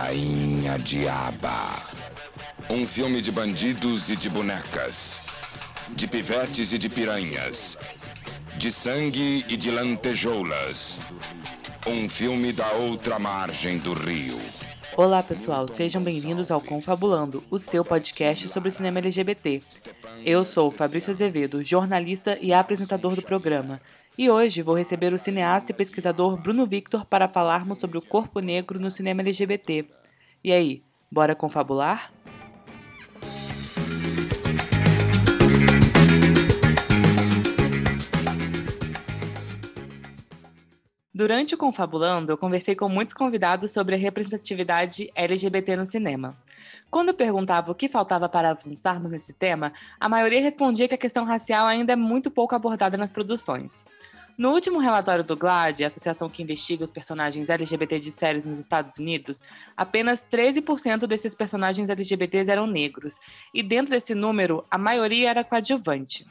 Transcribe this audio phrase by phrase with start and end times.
[0.00, 1.76] Rainha Diaba.
[2.70, 5.20] Um filme de bandidos e de bonecas.
[5.90, 7.76] De pivetes e de piranhas.
[8.56, 10.96] De sangue e de lantejoulas.
[11.86, 14.40] Um filme da outra margem do rio.
[14.96, 19.62] Olá pessoal, sejam bem-vindos ao Confabulando, o seu podcast sobre cinema LGBT.
[20.24, 23.80] Eu sou Fabrício Azevedo, jornalista e apresentador do programa,
[24.18, 28.40] e hoje vou receber o cineasta e pesquisador Bruno Victor para falarmos sobre o corpo
[28.40, 29.86] negro no cinema LGBT.
[30.44, 32.12] E aí, bora confabular?
[41.12, 46.34] Durante o Confabulando, eu conversei com muitos convidados sobre a representatividade LGBT no cinema.
[46.90, 50.98] Quando eu perguntava o que faltava para avançarmos nesse tema, a maioria respondia que a
[50.98, 53.84] questão racial ainda é muito pouco abordada nas produções.
[54.36, 58.58] No último relatório do GLAD, a associação que investiga os personagens LGBT de séries nos
[58.58, 59.42] Estados Unidos,
[59.76, 63.20] apenas 13% desses personagens LGBTs eram negros,
[63.52, 66.26] e dentro desse número, a maioria era coadjuvante.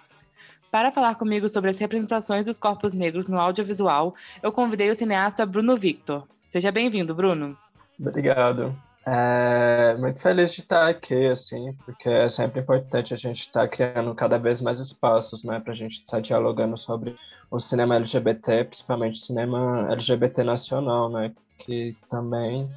[0.72, 5.46] Para falar comigo sobre as representações dos corpos negros no audiovisual, eu convidei o cineasta
[5.46, 6.28] Bruno Victor.
[6.46, 7.56] Seja bem-vindo, Bruno.
[8.00, 8.76] Obrigado.
[9.06, 14.14] É muito feliz de estar aqui, assim, porque é sempre importante a gente estar criando
[14.14, 17.16] cada vez mais espaços, né, para a gente estar dialogando sobre
[17.50, 22.70] o cinema LGBT, principalmente cinema LGBT nacional, né, que também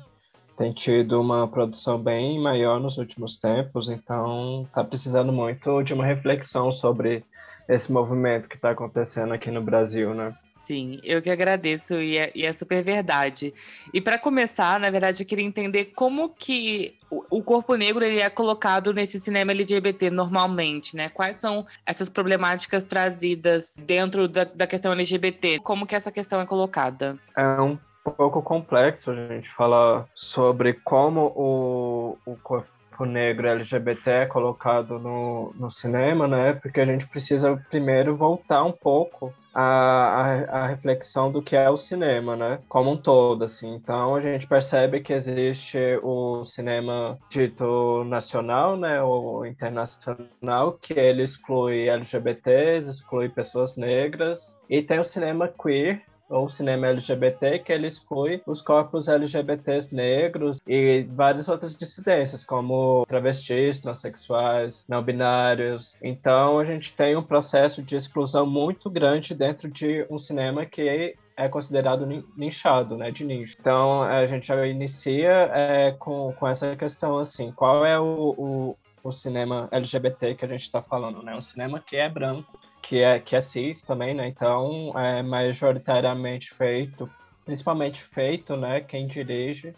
[0.57, 6.07] tem tido uma produção bem maior nos últimos tempos, então está precisando muito de uma
[6.07, 7.25] reflexão sobre
[7.73, 10.35] esse movimento que está acontecendo aqui no Brasil, né?
[10.55, 13.53] Sim, eu que agradeço e é, e é super verdade.
[13.93, 18.31] E para começar, na verdade, eu queria entender como que o corpo negro ele é
[18.31, 21.09] colocado nesse cinema LGBT normalmente, né?
[21.09, 25.59] Quais são essas problemáticas trazidas dentro da, da questão LGBT?
[25.65, 27.19] Como que essa questão é colocada?
[27.37, 27.77] É um
[28.17, 32.69] pouco complexo a gente falar sobre como o, o corpo
[33.03, 36.55] corpo negro LGBT é colocado no, no cinema, né?
[36.55, 41.69] Porque a gente precisa primeiro voltar um pouco a, a, a, reflexão do que é
[41.69, 42.59] o cinema, né?
[42.69, 43.75] Como um todo, assim.
[43.75, 49.03] Então a gente percebe que existe o cinema dito nacional, né?
[49.03, 54.57] Ou internacional, que ele exclui LGBTs, exclui pessoas negras.
[54.71, 60.61] E tem o cinema queer, ou cinema LGBT, que ele exclui os corpos LGBTs negros
[60.67, 65.95] e várias outras dissidências, como travestis, transexuais, não binários.
[66.03, 71.15] Então, a gente tem um processo de exclusão muito grande dentro de um cinema que
[71.37, 72.07] é considerado
[72.37, 73.57] nichado, né, de nicho.
[73.59, 78.77] Então, a gente já inicia é, com, com essa questão, assim, qual é o, o,
[79.03, 81.35] o cinema LGBT que a gente está falando, né?
[81.35, 84.27] Um cinema que é branco, que é, que é cis também, né?
[84.27, 87.09] Então, é majoritariamente feito,
[87.45, 88.81] principalmente feito, né?
[88.81, 89.75] Quem dirige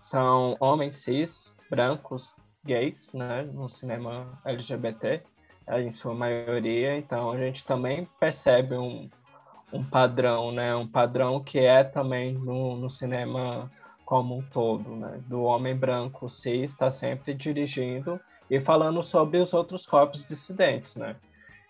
[0.00, 2.34] são homens cis, brancos,
[2.64, 3.42] gays, né?
[3.42, 5.22] No cinema LGBT,
[5.66, 6.96] é, em sua maioria.
[6.96, 9.08] Então, a gente também percebe um,
[9.72, 10.74] um padrão, né?
[10.74, 13.70] Um padrão que é também no, no cinema
[14.04, 15.20] como um todo, né?
[15.28, 21.14] Do homem branco cis está sempre dirigindo e falando sobre os outros corpos dissidentes, né?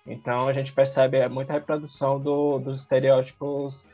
[0.07, 3.85] Então a gente percebe muita reprodução do, dos estereótipos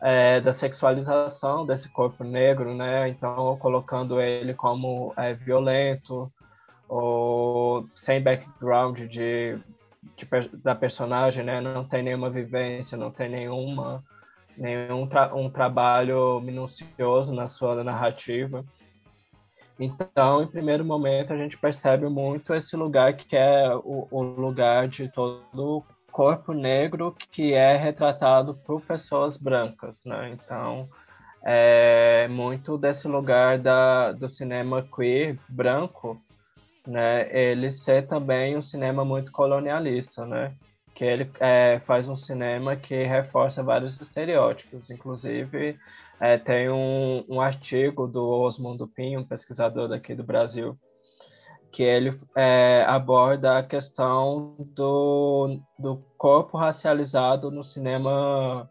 [0.00, 3.08] é, da sexualização desse corpo negro, né?
[3.08, 6.30] Então colocando ele como é, violento
[6.88, 9.58] ou sem background de,
[10.16, 11.60] de, da personagem, né?
[11.60, 14.04] Não tem nenhuma vivência, não tem nenhuma
[14.56, 18.64] nenhum tra um trabalho minucioso na sua narrativa.
[19.78, 24.88] Então, em primeiro momento, a gente percebe muito esse lugar que é o, o lugar
[24.88, 30.30] de todo corpo negro que é retratado por pessoas brancas, né?
[30.30, 30.88] Então,
[31.44, 36.18] é muito desse lugar da, do cinema queer branco,
[36.86, 37.28] né?
[37.30, 40.54] Ele ser também um cinema muito colonialista, né?
[40.96, 45.78] Que ele é, faz um cinema que reforça vários estereótipos, inclusive
[46.18, 50.76] é, tem um, um artigo do Osmundo Pinho, um pesquisador daqui do Brasil,
[51.70, 58.66] que ele é, aborda a questão do, do corpo racializado no cinema,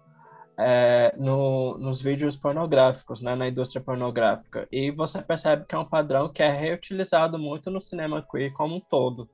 [0.57, 4.67] é, no, nos vídeos pornográficos, né, na indústria pornográfica.
[4.71, 8.77] E você percebe que é um padrão que é reutilizado muito no cinema queer como
[8.77, 9.29] um todo,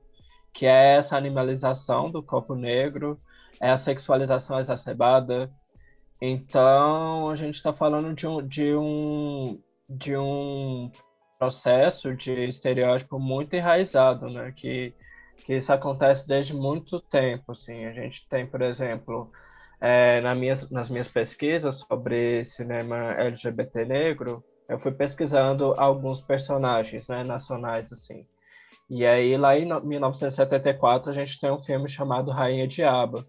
[0.52, 3.20] que é essa animalização do corpo negro,
[3.60, 5.50] é a sexualização exacerbada,
[6.24, 10.88] então, a gente está falando de um, de, um, de um
[11.36, 14.52] processo de estereótipo muito enraizado, né?
[14.52, 14.94] Que,
[15.44, 17.86] que isso acontece desde muito tempo, assim.
[17.86, 19.32] A gente tem, por exemplo,
[19.80, 27.08] é, na minhas, nas minhas pesquisas sobre cinema LGBT negro, eu fui pesquisando alguns personagens,
[27.08, 28.24] né, nacionais, assim.
[28.88, 33.24] E aí, lá em 1974, a gente tem um filme chamado Rainha Diaba,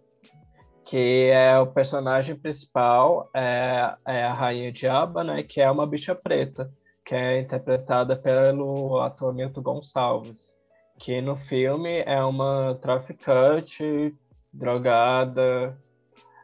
[0.85, 6.13] que é o personagem principal, é, é a Rainha Diaba, né, que é uma bicha
[6.13, 6.69] preta,
[7.05, 10.51] que é interpretada pelo ator Milton Gonçalves,
[10.99, 14.13] que no filme é uma traficante,
[14.51, 15.77] drogada,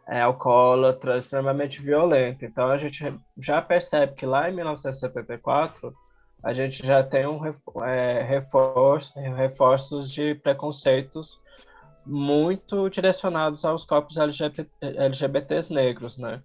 [0.08, 2.44] é alcoólatra, extremamente violenta.
[2.46, 5.94] Então a gente já percebe que lá em 1974
[6.44, 7.40] a gente já tem um
[7.84, 11.38] é, reforço, reforços de preconceitos
[12.06, 16.42] muito direcionados aos corpos LGBT, LGBTs negros, né?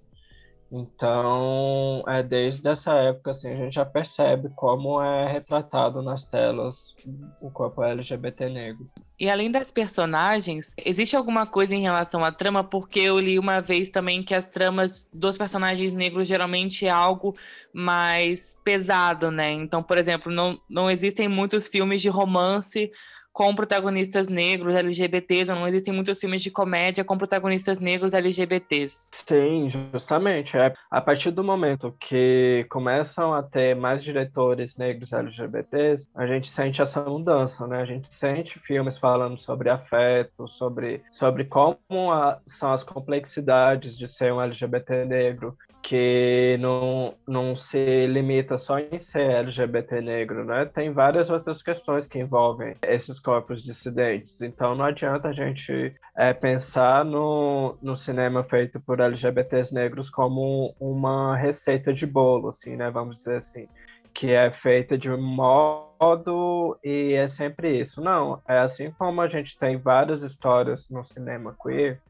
[0.77, 6.97] Então, é desde essa época assim, a gente já percebe como é retratado nas telas
[7.41, 8.91] o corpo LGBT negro.
[9.21, 12.65] E além das personagens, existe alguma coisa em relação à trama?
[12.65, 17.37] Porque eu li uma vez também que as tramas dos personagens negros geralmente é algo
[17.73, 19.53] mais pesado, né?
[19.53, 22.91] Então, por exemplo, não, não existem muitos filmes de romance
[23.35, 29.11] com protagonistas negros LGBTs, ou não existem muitos filmes de comédia com protagonistas negros LGBTs.
[29.27, 30.57] Sim, justamente.
[30.57, 36.49] É, a partir do momento que começam a ter mais diretores negros LGBTs, a gente
[36.49, 37.83] sente essa mudança, né?
[37.83, 44.07] A gente sente filmes falando sobre afeto, sobre, sobre como a, são as complexidades de
[44.07, 50.65] ser um LGBT negro, que não, não se limita só em ser LGBT negro, né?
[50.65, 54.41] Tem várias outras questões que envolvem esses corpos dissidentes.
[54.41, 60.75] Então não adianta a gente é, pensar no, no cinema feito por LGBTs negros como
[60.81, 62.91] uma receita de bolo, assim, né?
[62.91, 63.69] Vamos dizer assim,
[64.15, 68.01] que é feita de um modo e é sempre isso.
[68.01, 72.01] Não, é assim como a gente tem várias histórias no cinema queer,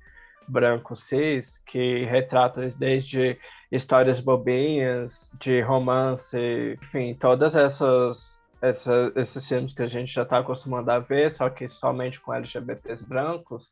[0.47, 3.37] branco cis, que retrata desde
[3.75, 10.39] histórias bobinhas, de romance, enfim, todas essas, essa, esses filmes que a gente já está
[10.39, 13.71] acostumado a ver, só que somente com LGBTs brancos,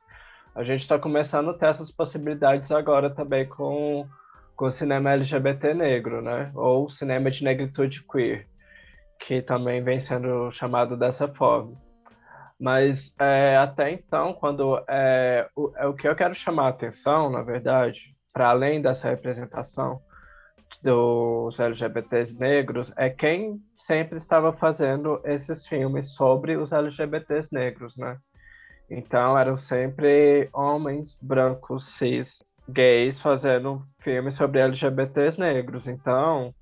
[0.54, 4.06] a gente está começando a ter essas possibilidades agora também com,
[4.56, 6.50] com cinema LGBT negro, né?
[6.54, 8.46] Ou cinema de negritude queer,
[9.20, 11.80] que também vem sendo chamado dessa forma.
[12.60, 17.30] Mas é, até então, quando é, o, é o que eu quero chamar a atenção,
[17.30, 20.00] na verdade, para além dessa representação
[20.82, 28.18] dos LGBTs negros, é quem sempre estava fazendo esses filmes sobre os LGBTs negros, né?
[28.90, 35.86] Então eram sempre homens brancos, cis, gays fazendo filmes sobre LGBTs negros.
[35.86, 36.54] Então,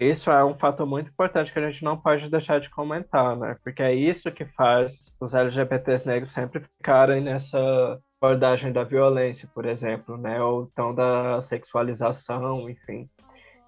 [0.00, 3.56] isso é um fato muito importante que a gente não pode deixar de comentar, né?
[3.62, 9.64] Porque é isso que faz os LGBTs negros sempre ficarem nessa abordagem da violência, por
[9.64, 10.42] exemplo, né?
[10.42, 13.08] Ou então da sexualização, enfim.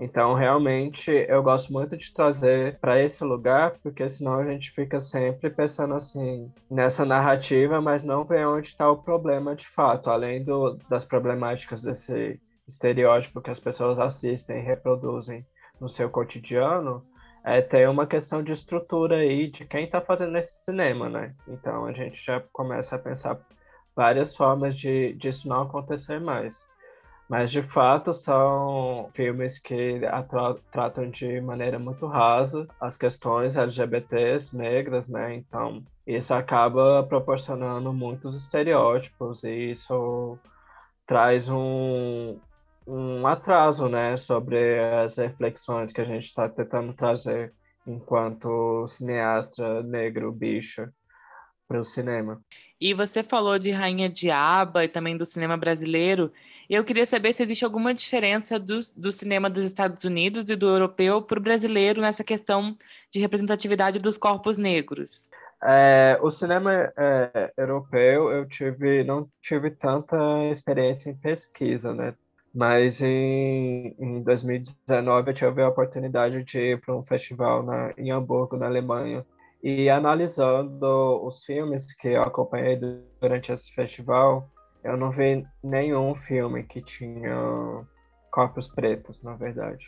[0.02, 4.98] Então, realmente, eu gosto muito de trazer para esse lugar, porque senão a gente fica
[4.98, 10.42] sempre pensando assim nessa narrativa, mas não vê onde está o problema de fato, além
[10.42, 15.44] do, das problemáticas desse estereótipo que as pessoas assistem e reproduzem
[15.78, 17.04] no seu cotidiano.
[17.44, 21.34] É, tem uma questão de estrutura aí de quem está fazendo esse cinema, né?
[21.46, 23.38] Então a gente já começa a pensar
[23.94, 26.62] várias formas de disso não acontecer mais.
[27.28, 34.56] Mas de fato são filmes que tra tratam de maneira muito rasa as questões LGBTs
[34.56, 35.36] negras, né?
[35.36, 40.38] Então isso acaba proporcionando muitos estereótipos e isso
[41.06, 42.38] traz um,
[42.86, 47.52] um atraso, né, sobre as reflexões que a gente está tentando trazer
[47.86, 50.88] enquanto cineasta negro bicho
[51.70, 52.42] para o cinema.
[52.80, 56.32] E você falou de Rainha Diaba e também do cinema brasileiro.
[56.68, 60.68] Eu queria saber se existe alguma diferença do, do cinema dos Estados Unidos e do
[60.68, 62.76] europeu para o brasileiro nessa questão
[63.12, 65.30] de representatividade dos corpos negros.
[65.62, 70.16] É, o cinema é, europeu eu tive não tive tanta
[70.50, 72.14] experiência em pesquisa, né?
[72.52, 78.10] Mas em, em 2019 eu tive a oportunidade de ir para um festival na, em
[78.10, 79.24] Hamburgo, na Alemanha,
[79.62, 82.78] e analisando os filmes que eu acompanhei
[83.20, 84.48] durante esse festival,
[84.82, 87.86] eu não vi nenhum filme que tinha
[88.30, 89.86] corpos pretos, na verdade.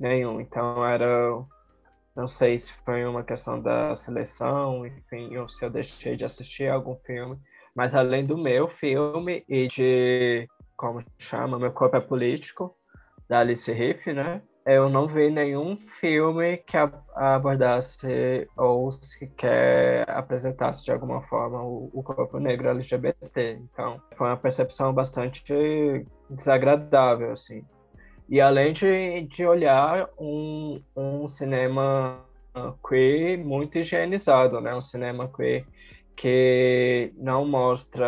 [0.00, 0.40] Nenhum.
[0.40, 1.44] Então era.
[2.16, 6.70] Não sei se foi uma questão da seleção, enfim, ou se eu deixei de assistir
[6.70, 7.38] algum filme.
[7.74, 10.48] Mas além do meu filme e de.
[10.76, 11.58] Como chama?
[11.58, 12.74] Meu Corpo é Político,
[13.28, 14.42] da Alice Riff, né?
[14.66, 16.76] Eu não vi nenhum filme que
[17.14, 23.58] abordasse ou sequer apresentasse de alguma forma o, corpo negro LGBT.
[23.60, 27.62] Então, foi uma percepção bastante desagradável, assim.
[28.28, 32.24] E além de, de olhar um, um cinema
[32.88, 34.74] queer muito higienizado, né?
[34.74, 35.66] Um cinema queer
[36.16, 38.06] que não mostra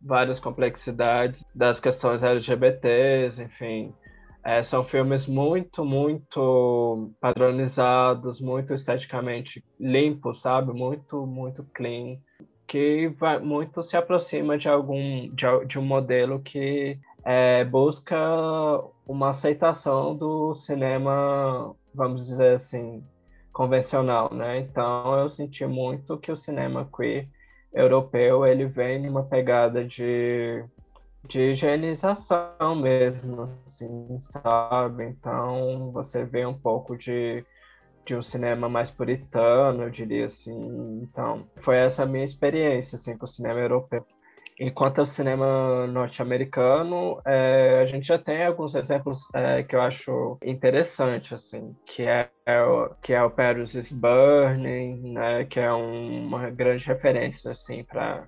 [0.00, 3.92] várias complexidades das questões LGBTs, enfim.
[4.46, 10.72] É, são filmes muito, muito padronizados, muito esteticamente limpos, sabe?
[10.72, 12.16] Muito, muito clean,
[12.64, 18.16] que vai, muito se aproxima de algum de, de um modelo que é, busca
[19.04, 23.02] uma aceitação do cinema, vamos dizer assim,
[23.52, 24.60] convencional, né?
[24.60, 27.28] Então eu senti muito que o cinema queer
[27.72, 30.64] europeu ele vem numa pegada de
[31.28, 35.04] de higienização mesmo, assim, sabe?
[35.04, 37.44] Então você vê um pouco de,
[38.04, 41.02] de um cinema mais puritano, eu diria assim.
[41.02, 44.04] Então foi essa a minha experiência assim com o cinema europeu.
[44.58, 50.38] Enquanto o cinema norte-americano, é, a gente já tem alguns exemplos é, que eu acho
[50.42, 55.70] interessante, assim, que é, é o, que é o Paris is Burning, né, que é
[55.70, 58.26] um, uma grande referência, assim, para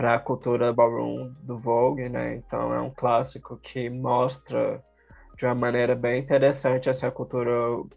[0.00, 2.36] para a cultura ballroom do Vogue, né?
[2.36, 4.82] Então é um clássico que mostra
[5.36, 7.52] de uma maneira bem interessante essa cultura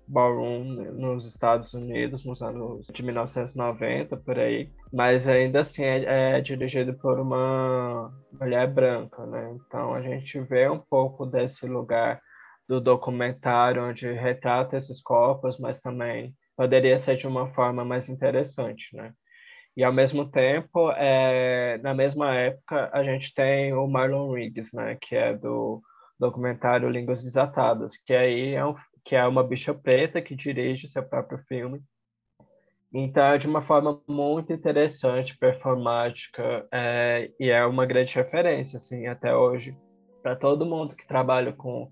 [0.06, 6.42] ballroom nos Estados Unidos nos anos de 1990 por aí, mas ainda assim é, é
[6.42, 9.56] dirigido por uma mulher branca, né?
[9.66, 12.20] Então a gente vê um pouco desse lugar
[12.68, 18.94] do documentário onde retrata esses corpos, mas também poderia ser de uma forma mais interessante,
[18.94, 19.14] né?
[19.76, 24.96] E ao mesmo tempo, é, na mesma época, a gente tem o Marlon Riggs, né,
[25.02, 25.82] que é do
[26.20, 31.04] documentário Línguas Desatadas, que aí é, um, que é uma bicha preta que dirige seu
[31.04, 31.82] próprio filme.
[32.94, 39.08] Então, é de uma forma muito interessante, performática, é, e é uma grande referência, assim,
[39.08, 39.76] até hoje,
[40.22, 41.92] para todo mundo que trabalha com,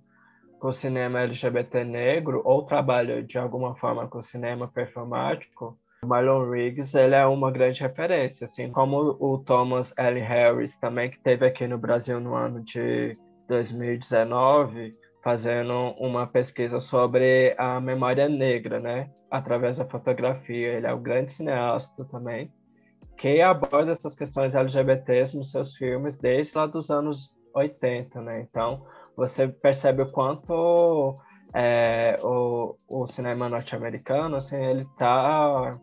[0.59, 7.13] com cinema LGBT negro, ou trabalha de alguma forma com cinema performático, Marlon Riggs ele
[7.13, 10.19] é uma grande referência, assim como o Thomas L.
[10.19, 13.15] Harris também, que teve aqui no Brasil no ano de
[13.47, 19.11] 2019, fazendo uma pesquisa sobre a memória negra, né?
[19.29, 20.73] Através da fotografia.
[20.73, 22.51] Ele é um grande cineasta também,
[23.15, 28.41] que aborda essas questões LGBTs nos seus filmes desde lá dos anos 80, né?
[28.41, 31.19] Então, você percebe o quanto
[31.53, 35.77] é, o, o cinema norte-americano, assim, ele tá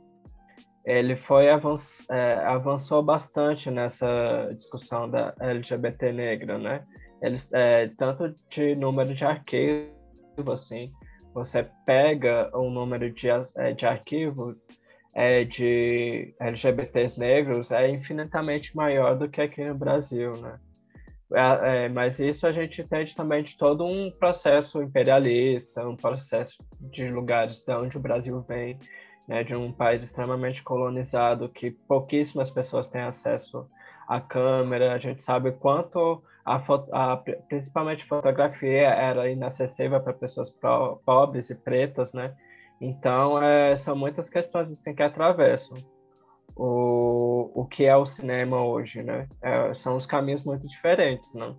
[0.89, 6.85] ele foi avanç, é, avançou bastante nessa discussão da LGBT negra, né?
[7.23, 9.93] eles, é, tanto de número de arquivo,
[10.53, 10.93] assim,
[11.35, 14.57] você pega o número de, é, de arquivo
[15.15, 20.59] é, de LGBTs negros é infinitamente maior do que aqui no Brasil, né?
[21.35, 26.57] É, é, mas isso a gente entende também de todo um processo imperialista, um processo
[26.81, 28.79] de lugares de onde o Brasil vem,
[29.29, 33.69] né, de um país extremamente colonizado que pouquíssimas pessoas têm acesso
[34.09, 34.95] à câmera.
[34.95, 36.57] A gente sabe quanto a,
[36.93, 37.17] a
[37.47, 42.35] principalmente fotografia era inacessível para pessoas pro, pobres e pretas, né?
[42.81, 45.77] Então, é, são muitas questões assim que atravessam
[46.57, 49.29] o, o que é o cinema hoje, né?
[49.43, 51.57] É, são os caminhos muito diferentes, não?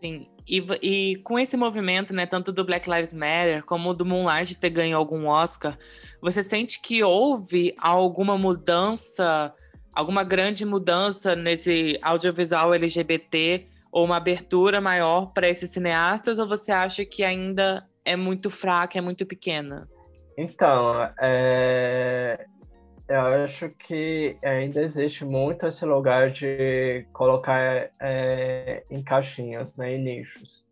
[0.00, 4.56] Sim, e, e, com esse movimento, né, tanto do Black Lives Matter como do Moonlight
[4.56, 5.76] ter ganho algum Oscar,
[6.22, 9.52] você sente que houve alguma mudança,
[9.92, 16.70] alguma grande mudança nesse audiovisual LGBT ou uma abertura maior para esses cineastas, ou você
[16.70, 19.88] acha que ainda é muito fraca, é muito pequena?
[20.36, 22.46] Então, é...
[23.08, 30.02] eu acho que ainda existe muito esse lugar de colocar é, em caixinhas, né, em
[30.02, 30.64] nichos.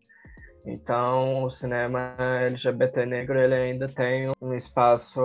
[0.67, 5.21] Então, o cinema LGBT negro ele ainda tem um espaço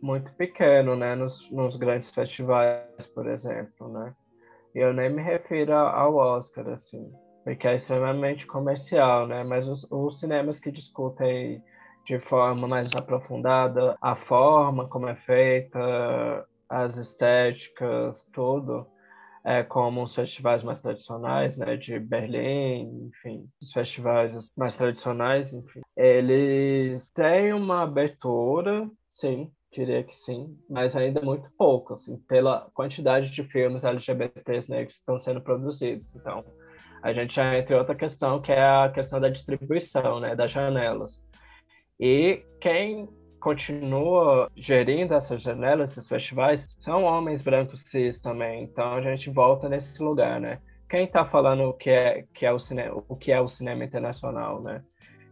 [0.00, 4.14] muito pequeno, né, nos, nos grandes festivais, por exemplo, né.
[4.74, 7.12] E eu nem me refiro ao Oscar, assim,
[7.44, 9.44] porque é extremamente comercial, né?
[9.44, 11.62] Mas os, os cinemas que discutem
[12.04, 18.86] de forma mais aprofundada a forma como é feita, as estéticas, tudo,
[19.44, 25.80] é, como os festivais mais tradicionais, né, de Berlim, enfim, os festivais mais tradicionais, enfim,
[25.96, 33.30] eles têm uma abertura, sim, diria que sim, mas ainda muito pouco, assim, pela quantidade
[33.30, 36.14] de filmes LGBTs negros que estão sendo produzidos.
[36.14, 36.44] Então,
[37.02, 40.52] a gente já entra em outra questão, que é a questão da distribuição, né, das
[40.52, 41.20] janelas.
[42.04, 48.64] E quem continua gerindo essas janelas, esses festivais, são homens brancos cis também.
[48.64, 50.58] Então a gente volta nesse lugar, né?
[50.90, 53.84] Quem está falando o que é, que é o cinema, o que é o cinema
[53.84, 54.82] internacional, né?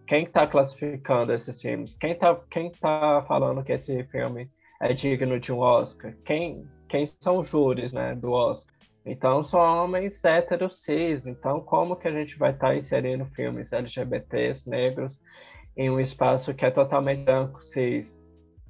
[0.07, 1.97] Quem está classificando esses filmes?
[1.97, 4.49] Quem está quem tá falando que esse filme
[4.81, 6.15] é digno de um Oscar?
[6.25, 8.73] Quem, quem são os júris né, do Oscar?
[9.05, 11.27] Então, são homens héteros cis.
[11.27, 15.19] Então, como que a gente vai estar tá inserindo filmes LGBTs, negros,
[15.77, 18.21] em um espaço que é totalmente branco, cis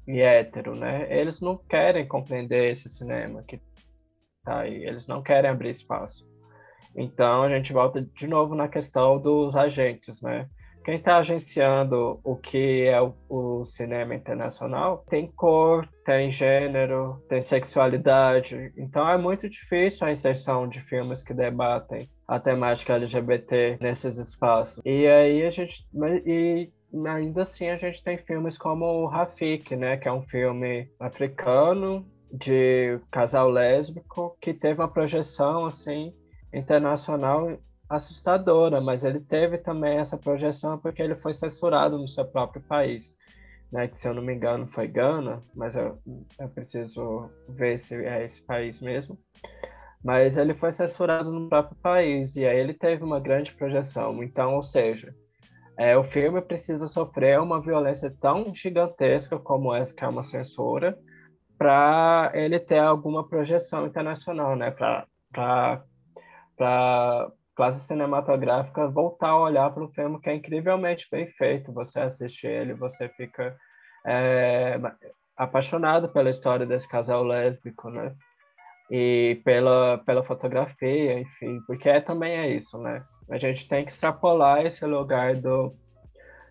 [0.06, 1.06] e hétero, né?
[1.10, 3.60] Eles não querem compreender esse cinema que
[4.44, 4.84] tá aí.
[4.84, 6.28] Eles não querem abrir espaço.
[6.96, 10.48] Então, a gente volta de novo na questão dos agentes, né?
[10.84, 17.42] Quem está agenciando o que é o, o, cinema internacional tem cor, tem gênero, tem
[17.42, 18.72] sexualidade.
[18.78, 24.80] Então é muito difícil a inserção de filmes que debatem a temática LGBT nesses espaços.
[24.84, 25.86] E aí a gente.
[26.24, 26.70] E
[27.06, 29.96] ainda assim a gente tem filmes como o Rafik, né?
[29.96, 36.14] Que é um filme africano de casal lésbico que teve uma projeção assim
[36.52, 42.62] internacional assustadora, mas ele teve também essa projeção porque ele foi censurado no seu próprio
[42.62, 43.14] país,
[43.72, 43.88] né?
[43.88, 45.98] Que se eu não me engano foi Gana, mas eu,
[46.38, 49.18] eu preciso ver se é esse país mesmo.
[50.02, 54.22] Mas ele foi censurado no próprio país e aí ele teve uma grande projeção.
[54.22, 55.14] Então, ou seja,
[55.80, 60.94] é, o filme precisa sofrer uma violência tão gigantesca como essa que é uma censura
[61.56, 64.70] para ele ter alguma projeção internacional, né?
[64.72, 71.72] Para para classe cinematográfica voltar a olhar para um filme que é incrivelmente bem feito.
[71.72, 73.56] Você assiste ele, você fica
[74.04, 74.78] é,
[75.34, 78.14] apaixonado pela história desse casal lésbico, né?
[78.90, 83.02] E pela, pela fotografia, enfim, porque é, também é isso, né?
[83.30, 85.74] A gente tem que extrapolar esse lugar do,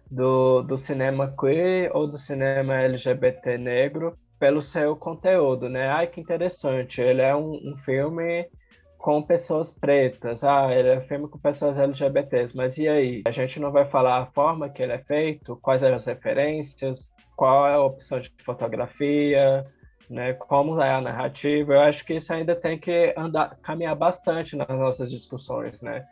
[0.10, 5.90] do, do cinema queer ou do cinema LGBT negro pelo seu conteúdo, né?
[5.90, 8.50] Ai, que interessante, ele é um, um filme
[8.98, 10.44] com pessoas pretas.
[10.44, 13.24] Ah, ele é filme com pessoas LGBTs, mas e aí?
[13.28, 17.10] A gente não vai falar a forma que ele é feito, quais são as referências,
[17.36, 19.66] qual é a opção de fotografia,
[20.10, 20.34] né?
[20.34, 21.74] Como é a narrativa?
[21.74, 26.06] Eu acho que isso ainda tem que andar, caminhar bastante nas nossas discussões, né?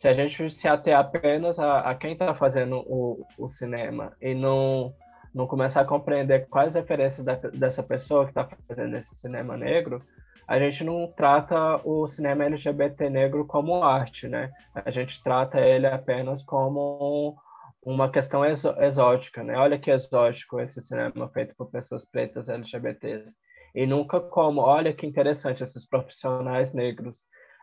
[0.00, 4.34] Se a gente se ater apenas a, a quem está fazendo o, o cinema e
[4.34, 4.94] não
[5.32, 10.02] não começar a compreender quais referências da, dessa pessoa que está fazendo esse cinema negro,
[10.46, 14.50] a gente não trata o cinema LGBT negro como arte, né?
[14.74, 17.36] A gente trata ele apenas como
[17.80, 19.56] uma questão exótica, né?
[19.56, 23.36] Olha que exótico esse cinema feito por pessoas pretas LGBTs.
[23.74, 27.16] E nunca como, olha que interessante, esses profissionais negros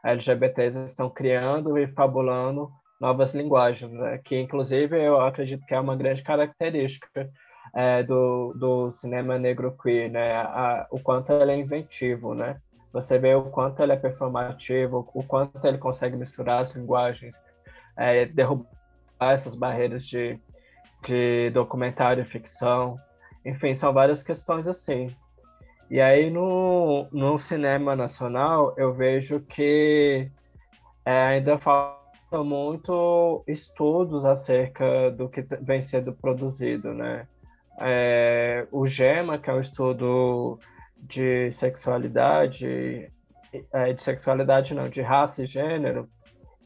[0.07, 4.17] LGBTs estão criando e fabulando novas linguagens, né?
[4.23, 7.29] que inclusive eu acredito que é uma grande característica
[7.75, 10.35] é, do, do cinema negro queer, né?
[10.35, 12.59] A, o quanto ele é inventivo, né?
[12.93, 17.35] Você vê o quanto ele é performativo, o quanto ele consegue misturar as linguagens,
[17.95, 18.65] é, derrubar
[19.19, 20.39] essas barreiras de,
[21.05, 22.97] de documentário e ficção.
[23.45, 25.15] Enfim, são várias questões assim.
[25.89, 30.29] E aí no, no cinema nacional eu vejo que
[31.05, 37.25] é, ainda falta muito estudos acerca do que vem sendo produzido, né?
[37.79, 40.59] É, o GEMA, que é um estudo
[40.97, 43.09] de sexualidade,
[43.71, 46.09] é, de sexualidade não, de raça e gênero,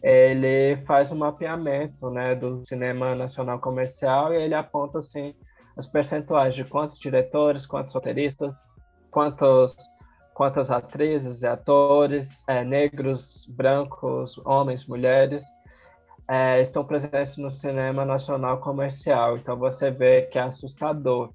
[0.01, 5.35] ele faz um mapeamento né, do cinema nacional comercial e ele aponta assim
[5.77, 8.55] os percentuais de quantos diretores, quantos roteiristas,
[9.11, 9.75] quantos,
[10.33, 15.43] quantas atrizes e atores, é, negros, brancos, homens, mulheres,
[16.27, 19.37] é, estão presentes no cinema nacional comercial.
[19.37, 21.29] Então você vê que é assustador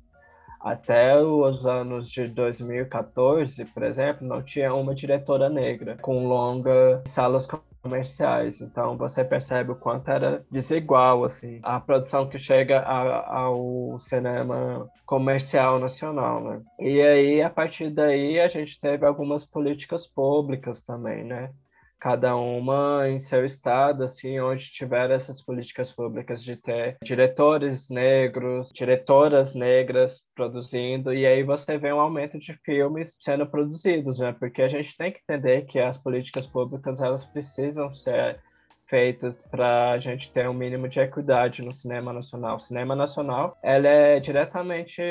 [0.61, 7.47] até os anos de 2014, por exemplo, não tinha uma diretora negra com longa salas
[7.87, 8.61] comerciais.
[8.61, 14.89] Então você percebe o quanto era desigual assim a produção que chega a, ao cinema
[15.07, 16.61] comercial nacional, né?
[16.81, 21.51] E aí a partir daí a gente teve algumas políticas públicas também, né?
[21.99, 28.71] Cada uma em seu estado, assim, onde tiver essas políticas públicas de ter diretores negros,
[28.73, 34.35] diretoras negras produzindo, e aí você vê um aumento de filmes sendo produzidos, né?
[34.39, 38.41] Porque a gente tem que entender que as políticas públicas elas precisam ser
[38.89, 42.57] feitas para a gente ter um mínimo de equidade no cinema nacional.
[42.57, 45.03] O cinema nacional, ela é diretamente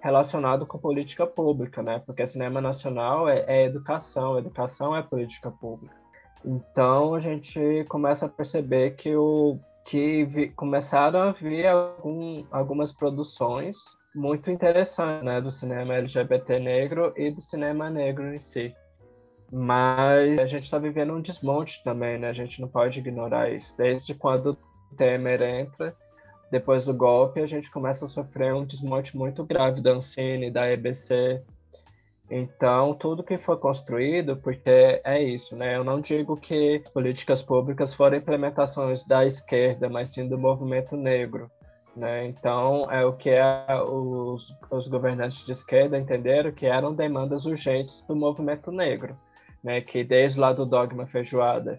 [0.00, 2.02] relacionado com política pública, né?
[2.04, 6.01] Porque cinema nacional é, é educação, educação é política pública.
[6.44, 12.92] Então a gente começa a perceber que, o, que vi, começaram a vir algum, algumas
[12.92, 13.76] produções
[14.14, 18.74] muito interessantes né, do cinema LGBT negro e do cinema negro em si.
[19.50, 22.30] Mas a gente está vivendo um desmonte também, né?
[22.30, 23.76] A gente não pode ignorar isso.
[23.76, 24.52] Desde quando
[24.90, 25.94] o Temer entra,
[26.50, 30.70] depois do golpe, a gente começa a sofrer um desmonte muito grave da Ancine, da
[30.70, 31.42] EBC.
[32.30, 35.76] Então, tudo que foi construído, porque é isso, né?
[35.76, 41.50] Eu não digo que políticas públicas foram implementações da esquerda, mas sim do movimento negro.
[41.94, 42.26] Né?
[42.26, 48.02] Então, é o que é, os, os governantes de esquerda entenderam que eram demandas urgentes
[48.08, 49.14] do movimento negro,
[49.62, 49.80] né?
[49.82, 51.78] que desde lá do Dogma Feijoada,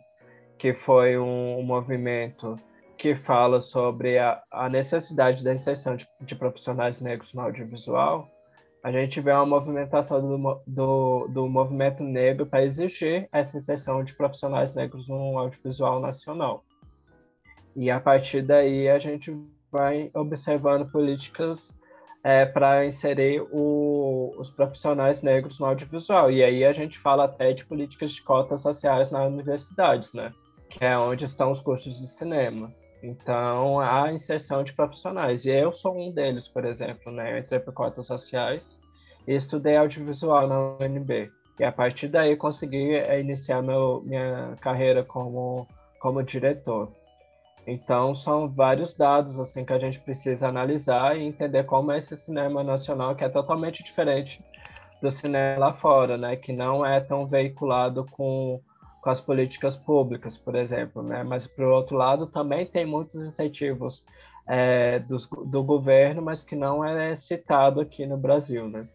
[0.60, 2.56] que foi um, um movimento
[2.98, 8.30] que fala sobre a, a necessidade da inserção de, de, profissionais negros no audiovisual,
[8.84, 14.14] a gente vê uma movimentação do, do, do movimento negro para exigir essa inserção de
[14.14, 16.66] profissionais negros no audiovisual nacional.
[17.78, 19.34] E a partir daí a gente
[19.72, 21.74] vai observando políticas
[22.26, 26.30] é, para inserir o, os profissionais negros no audiovisual.
[26.30, 30.34] E aí a gente fala até de políticas de cotas sociais nas universidades, né?
[30.70, 32.70] Que é onde estão os cursos de cinema.
[33.02, 35.46] Então, a inserção de profissionais.
[35.46, 37.34] E eu sou um deles, por exemplo, né?
[37.34, 38.62] Eu entrei por cotas sociais
[39.28, 41.32] estudei audiovisual na UNB.
[41.60, 45.68] E a partir daí consegui é, iniciar meu, minha carreira como,
[46.00, 46.92] como diretor.
[47.66, 52.16] Então, são vários dados assim que a gente precisa analisar e entender como é esse
[52.18, 54.44] cinema nacional, que é totalmente diferente
[55.02, 56.36] do cinema lá fora, né?
[56.36, 58.60] Que não é tão veiculado com,
[59.02, 61.24] com as políticas públicas, por exemplo, né?
[61.24, 64.04] Mas, por outro lado, também tem muitos incentivos
[64.48, 68.88] é, do, do governo, mas que não é citado aqui no Brasil, né?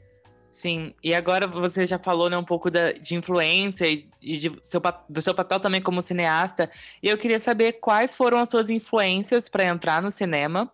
[0.50, 4.80] Sim, e agora você já falou né, um pouco da, de influência e de seu,
[5.08, 6.70] do seu papel também como cineasta,
[7.02, 10.70] e eu queria saber quais foram as suas influências para entrar no cinema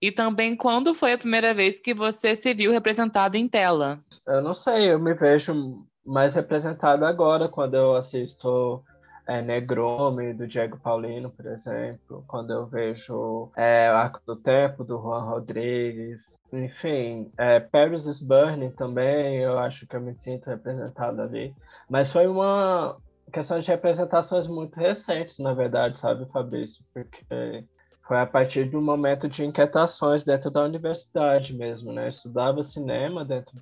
[0.00, 4.00] e também quando foi a primeira vez que você se viu representado em tela.
[4.26, 8.82] Eu não sei, eu me vejo mais representado agora quando eu assisto
[9.28, 14.98] é, Negrome, do Diego Paulino, por exemplo, quando eu vejo é, Arco do Tempo, do
[14.98, 21.20] Juan Rodrigues, enfim, é, Paris is Burning também, eu acho que eu me sinto representado
[21.20, 21.54] ali.
[21.90, 22.96] Mas foi uma
[23.30, 26.82] questão de representações muito recentes, na verdade, sabe, Fabrício?
[26.94, 27.66] Porque
[28.06, 32.04] foi a partir de um momento de inquietações dentro da universidade mesmo, né?
[32.04, 33.54] Eu estudava cinema dentro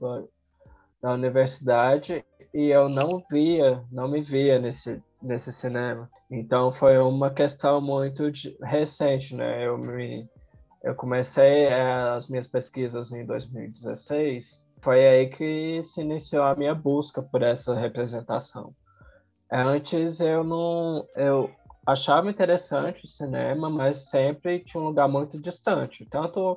[1.02, 2.24] da universidade
[2.54, 6.10] e eu não via, não me via nesse, nesse cinema.
[6.30, 9.66] Então foi uma questão muito de, recente, né?
[9.66, 10.28] Eu me
[10.82, 14.62] eu comecei é, as minhas pesquisas em 2016.
[14.80, 18.72] Foi aí que se iniciou a minha busca por essa representação.
[19.50, 21.50] Antes eu não, eu
[21.84, 26.56] achava interessante o cinema, mas sempre tinha um lugar muito distante, tanto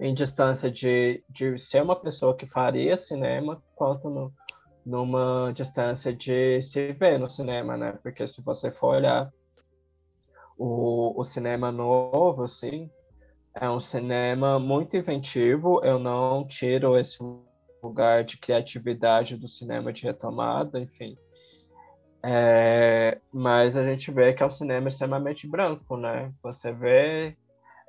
[0.00, 4.32] em distância de, de ser uma pessoa que faria cinema, quanto no,
[4.88, 7.92] numa distância de se ver no cinema, né?
[8.02, 9.30] Porque se você for olhar
[10.56, 12.90] o, o cinema novo, assim,
[13.54, 15.84] é um cinema muito inventivo.
[15.84, 17.18] Eu não tiro esse
[17.82, 21.18] lugar de criatividade do cinema de retomada, enfim.
[22.24, 26.32] É, mas a gente vê que é um cinema extremamente branco, né?
[26.42, 27.36] Você vê.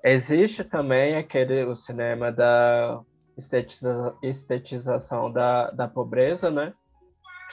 [0.03, 3.01] Existe também aquele o cinema da
[3.37, 6.73] estetiza, estetização da, da pobreza, né?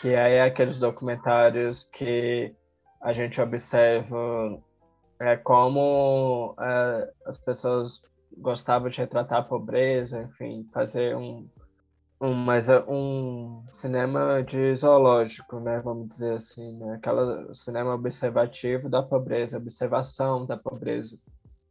[0.00, 2.54] Que é aqueles documentários que
[3.00, 4.60] a gente observa
[5.18, 8.02] é como é, as pessoas
[8.36, 11.48] gostavam de retratar a pobreza, enfim, fazer um,
[12.20, 19.02] um mais um cinema de zoológico, né, vamos dizer assim, né, aquela cinema observativo da
[19.02, 21.18] pobreza, observação da pobreza.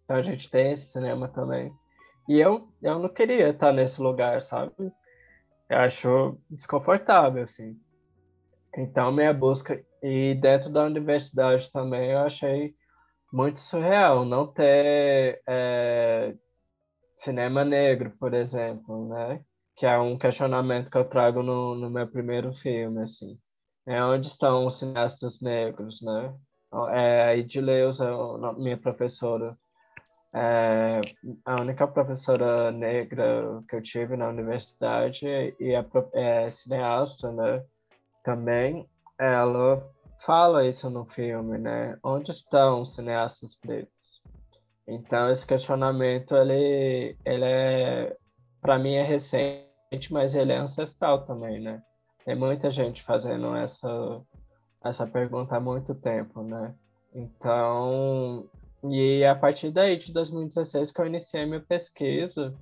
[0.04, 1.72] Então a gente tem esse cinema também.
[2.28, 4.72] E eu eu não queria estar nesse lugar, sabe?
[5.70, 7.80] Eu acho desconfortável assim.
[8.78, 12.76] Então minha busca e dentro da universidade também eu achei
[13.32, 16.36] muito surreal não ter é,
[17.16, 19.42] cinema negro, por exemplo, né?
[19.76, 23.38] Que é um questionamento que eu trago no, no meu primeiro filme, assim.
[23.86, 26.34] É onde estão os cineastas negros, né?
[26.92, 28.06] É, a Edileuza,
[28.58, 29.58] minha professora,
[30.34, 31.02] é
[31.46, 35.26] a única professora negra que eu tive na universidade
[35.60, 37.64] e a, é cineasta, né?
[38.26, 39.88] Também, ela
[40.26, 41.96] fala isso no filme, né?
[42.04, 44.20] Onde estão os cineastas pretos?
[44.88, 48.18] Então esse questionamento ele, ele é,
[48.60, 51.84] para mim é recente, mas ele é ancestral também, né?
[52.26, 54.22] Tem muita gente fazendo essa
[54.84, 56.74] essa pergunta há muito tempo, né?
[57.14, 58.50] Então,
[58.84, 62.56] e a partir daí de 2016 que eu iniciei minha pesquisa,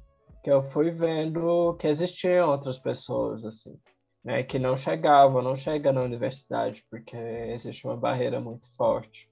[0.44, 3.80] que eu fui vendo que existiam outras pessoas assim
[4.24, 9.30] né, que não chegavam, não chega na universidade, porque existe uma barreira muito forte.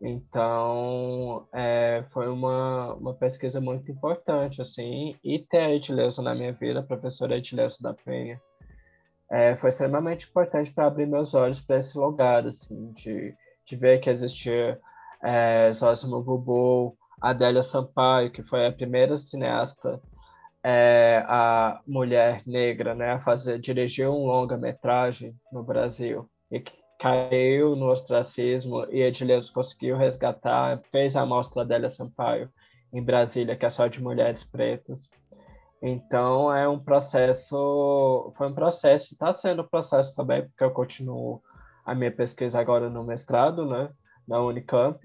[0.00, 6.52] Então, é, foi uma, uma pesquisa muito importante, assim, e ter a Edileuza na minha
[6.52, 8.40] vida, a professora Edileuza da Penha,
[9.30, 13.34] é, foi extremamente importante para abrir meus olhos para esse lugar, assim, de,
[13.66, 14.78] de ver que existia
[15.22, 20.00] é, Zózimo Adélia Sampaio, que foi a primeira cineasta
[20.68, 27.76] é, a mulher negra, né, a fazer dirigir um longa-metragem no Brasil e que caiu
[27.76, 32.50] no ostracismo e Edileuza conseguiu resgatar, fez a mostra Adélia Sampaio
[32.92, 34.98] em Brasília, que é só de mulheres pretas.
[35.80, 41.40] Então é um processo, foi um processo, está sendo um processo também, porque eu continuo
[41.84, 43.88] a minha pesquisa agora no mestrado, né,
[44.26, 44.98] na Unicamp,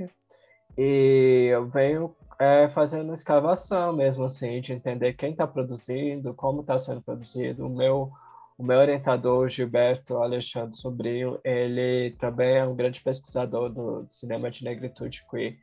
[0.76, 6.82] e eu venho é, fazendo escavação mesmo, assim, de entender quem está produzindo, como está
[6.82, 7.68] sendo produzido.
[7.68, 8.12] O meu,
[8.58, 14.64] o meu orientador, Gilberto Alexandre Sobrinho, ele também é um grande pesquisador do, cinema de
[14.64, 15.56] negritude queer,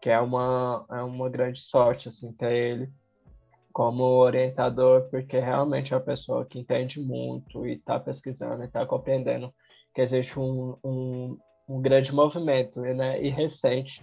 [0.00, 2.90] que é uma, é uma grande sorte, assim, ter ele
[3.70, 8.86] como orientador, porque realmente é uma pessoa que entende muito e está pesquisando e está
[8.86, 9.52] compreendendo
[9.94, 14.02] que existe um, um, um grande movimento né, e recente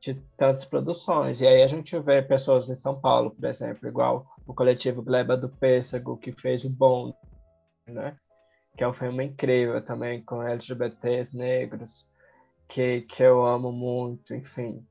[0.00, 1.40] de tantas produções.
[1.40, 5.36] E aí a gente vê pessoas em São Paulo, por exemplo, igual o coletivo Gleba
[5.36, 7.12] do Pêssego, que fez o Bom,
[7.86, 8.16] né?
[8.76, 12.06] que é um filme incrível também, com LGBTs negros,
[12.68, 14.86] que, que eu amo muito, enfim.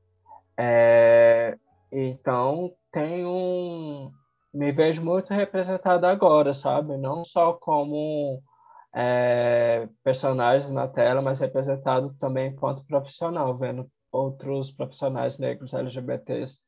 [0.56, 1.58] É,
[1.90, 4.12] então, tem um...
[4.52, 6.96] Me vejo muito representado agora, sabe?
[6.96, 8.42] Não só como
[8.94, 16.58] é, personagens na tela, mas representado também enquanto profissional, vendo outros profissionais negros LGBTs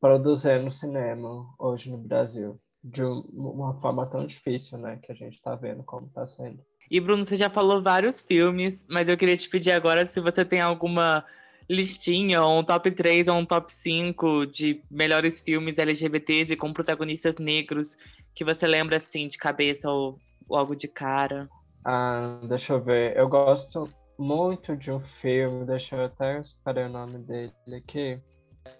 [0.00, 5.54] produzindo cinema hoje no Brasil de uma forma tão difícil, né, que a gente está
[5.56, 6.60] vendo como está sendo.
[6.90, 10.44] E Bruno, você já falou vários filmes, mas eu queria te pedir agora se você
[10.44, 11.24] tem alguma
[11.68, 16.72] listinha, ou um top 3 ou um top 5 de melhores filmes LGBTs e com
[16.72, 17.96] protagonistas negros
[18.34, 21.48] que você lembra assim de cabeça ou logo de cara.
[21.84, 23.14] Ah, deixa eu ver.
[23.16, 28.20] Eu gosto muito de um filme, deixa eu até separar o nome dele aqui.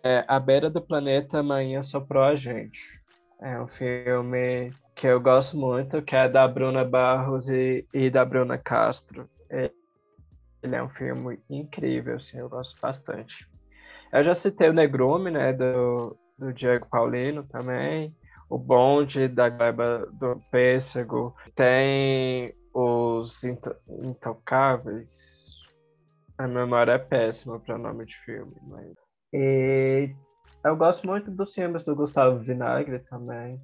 [0.02, 2.80] É A Beira do Planeta Amanhã Soprou a Gente.
[3.40, 8.24] É um filme que eu gosto muito, que é da Bruna Barros e, e da
[8.24, 9.30] Bruna Castro.
[9.48, 13.48] Ele é um filme incrível, assim, eu gosto bastante.
[14.12, 18.14] Eu já citei o Negrume, né, do, do Diego Paulino também.
[18.50, 21.36] O Bonde, da Gleba do Pêssego.
[21.54, 25.56] Tem os Intocáveis.
[26.36, 28.92] A memória é péssima para nome de filme, mas.
[29.32, 30.14] E
[30.64, 33.60] eu gosto muito dos filmes do Gustavo Vinagre também.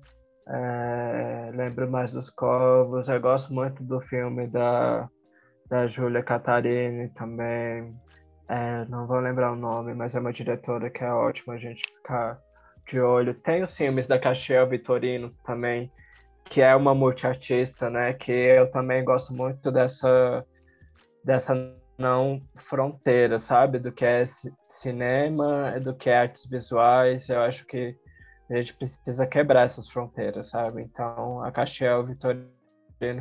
[0.49, 3.09] É, lembro mais dos Covos.
[3.09, 5.09] Eu gosto muito do filme da,
[5.69, 7.95] da Júlia Catarini também.
[8.49, 11.83] É, não vou lembrar o nome, mas é uma diretora que é ótima a gente
[11.97, 12.39] ficar
[12.87, 13.35] de olho.
[13.35, 15.91] Tem os filmes da Castiel Vitorino também,
[16.45, 18.13] que é uma multiartista, né?
[18.13, 20.45] Que eu também gosto muito dessa
[21.25, 21.55] dessa
[21.97, 23.79] não fronteira, sabe?
[23.79, 24.25] Do que é
[24.67, 27.29] cinema, do que é artes visuais.
[27.29, 27.97] Eu acho que
[28.51, 30.83] a gente precisa quebrar essas fronteiras, sabe?
[30.83, 32.51] Então, a Castiel Vitorino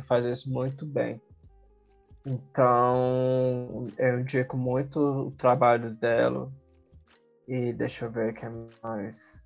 [0.06, 1.20] faz isso muito bem.
[2.26, 6.50] Então, eu indico muito o trabalho dela.
[7.46, 8.46] E deixa eu ver o que
[8.82, 9.43] mais.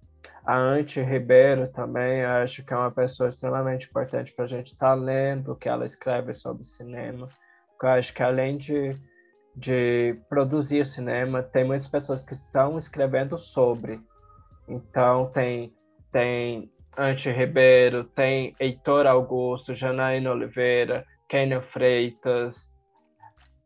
[0.49, 4.89] A Ante Ribeiro também, acho que é uma pessoa extremamente importante para a gente estar
[4.89, 7.29] tá lendo que ela escreve sobre cinema.
[7.83, 8.97] Eu acho que além de,
[9.55, 14.01] de produzir cinema, tem muitas pessoas que estão escrevendo sobre.
[14.67, 15.71] Então tem,
[16.11, 22.57] tem Ante Ribeiro, tem Heitor Augusto, Janaína Oliveira, Kênia Freitas.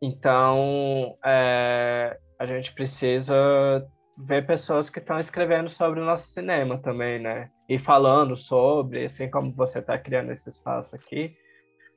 [0.02, 3.86] Então é, a gente precisa
[4.24, 7.50] ver pessoas que estão escrevendo sobre o nosso cinema também, né?
[7.68, 11.36] E falando sobre, assim como você está criando esse espaço aqui,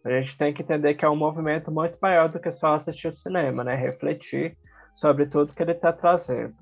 [0.04, 3.08] a gente tem que entender que é um movimento muito maior do que só assistir
[3.08, 3.76] o cinema, né?
[3.76, 4.58] Refletir
[4.96, 6.56] sobre tudo que ele está trazendo.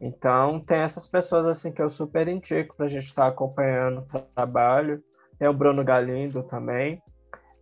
[0.00, 4.00] Então, tem essas pessoas assim que eu super indico para a gente estar tá acompanhando
[4.00, 5.02] o trabalho.
[5.38, 7.02] Tem o Bruno Galindo também,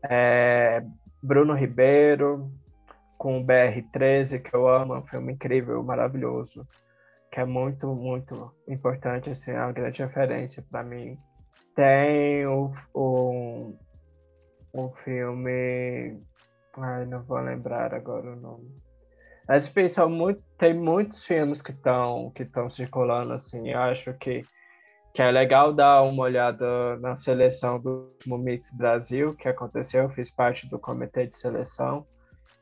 [0.02, 0.82] é,
[1.22, 2.50] Bruno Ribeiro,
[3.16, 6.66] com o BR-13, que eu amo, é um filme incrível, maravilhoso
[7.30, 11.16] que é muito, muito importante, assim, é uma grande referência para mim.
[11.74, 13.74] Tem o, o,
[14.72, 16.20] o filme.
[16.76, 18.70] Ai, não vou lembrar agora o nome.
[19.46, 23.70] Mas pensam muito, tem muitos filmes que estão que estão circulando assim.
[23.70, 24.44] Eu acho que
[25.12, 28.38] que é legal dar uma olhada na seleção do último
[28.74, 30.04] Brasil que aconteceu.
[30.04, 32.06] Eu fiz parte do comitê de seleção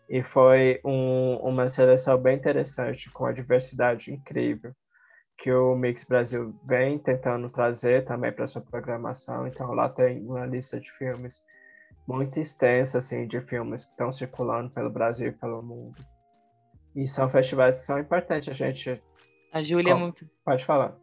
[0.09, 4.73] e foi um, uma seleção bem interessante, com a diversidade incrível.
[5.39, 9.47] que o Mix Brasil vem tentando trazer também para sua programação.
[9.47, 11.43] Então lá tem uma lista de filmes
[12.07, 16.05] muito extensa assim de filmes que estão circulando pelo Brasil e pelo mundo.
[16.97, 19.01] E são festivais que são importantes a gente.
[19.53, 20.29] A Júlia é muito.
[20.45, 20.97] Pode falar.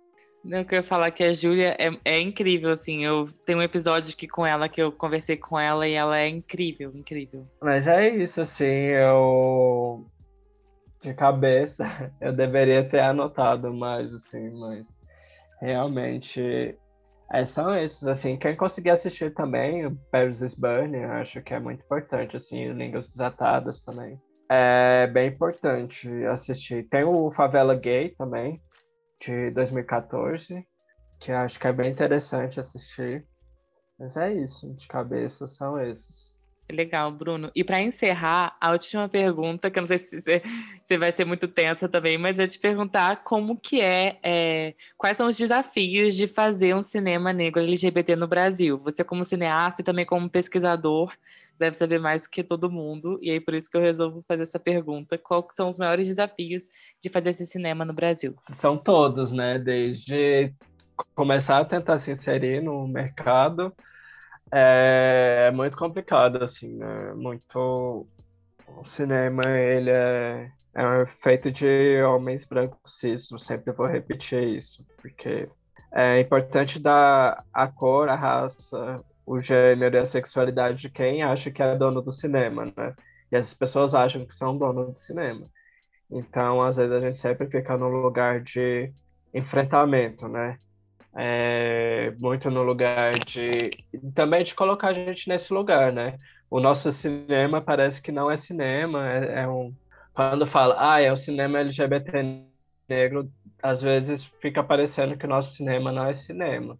[0.45, 3.03] Não, eu quero falar que a Júlia é, é incrível, assim.
[3.03, 6.27] Eu tenho um episódio aqui com ela que eu conversei com ela e ela é
[6.27, 7.47] incrível, incrível.
[7.59, 10.05] Mas é isso, assim, eu
[11.01, 11.83] de cabeça
[12.21, 14.87] eu deveria ter anotado mais, assim, mas
[15.59, 16.77] realmente
[17.33, 21.55] é, são esses, assim, quem conseguir assistir também, o Paris is Burning, eu acho que
[21.55, 24.19] é muito importante, assim, Línguas Desatadas também.
[24.47, 26.87] É bem importante assistir.
[26.87, 28.61] Tem o Favela Gay também,
[29.25, 30.65] de 2014,
[31.19, 33.25] que acho que é bem interessante assistir.
[33.97, 36.35] Mas é isso, de cabeça são esses.
[36.71, 37.51] Legal, Bruno.
[37.55, 41.47] E para encerrar, a última pergunta, que eu não sei se você vai ser muito
[41.47, 46.27] tensa também, mas é te perguntar como que é, é, quais são os desafios de
[46.27, 48.77] fazer um cinema negro LGBT no Brasil.
[48.79, 51.13] Você como cineasta e também como pesquisador
[51.57, 54.59] deve saber mais que todo mundo, e aí por isso que eu resolvo fazer essa
[54.59, 55.17] pergunta.
[55.17, 56.63] Quais são os maiores desafios
[57.01, 58.35] de fazer esse cinema no Brasil?
[58.49, 59.59] São todos, né?
[59.59, 60.53] Desde
[61.15, 63.73] começar a tentar se inserir no mercado,
[64.51, 67.13] é muito complicado, assim, né?
[67.13, 68.07] Muito.
[68.67, 74.83] O cinema, ele é, é feito de homens brancos cis, eu sempre vou repetir isso,
[74.97, 75.47] porque
[75.93, 81.51] é importante dar a cor, a raça, o gênero e a sexualidade de quem acha
[81.51, 82.95] que é dono do cinema, né?
[83.31, 85.49] E as pessoas acham que são dono do cinema.
[86.11, 88.91] Então, às vezes, a gente sempre fica no lugar de
[89.33, 90.59] enfrentamento, né?
[91.15, 93.69] é, muito no lugar de
[94.13, 96.19] também de colocar a gente nesse lugar, né?
[96.49, 99.73] O nosso cinema parece que não é cinema, é, é um
[100.13, 102.45] quando fala, ah, é o cinema LGBT
[102.87, 103.29] negro,
[103.61, 106.77] às vezes fica parecendo que o nosso cinema não é cinema.